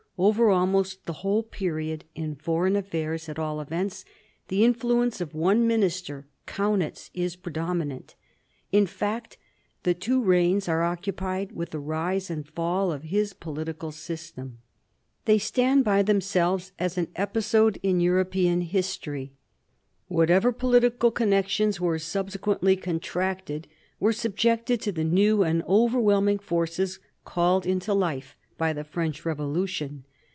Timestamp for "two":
9.95-10.21